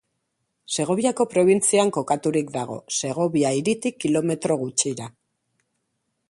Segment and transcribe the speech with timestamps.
[0.77, 5.11] Segoviako probintzian kokaturik dago, Segovia hiritik kilometro gutxira.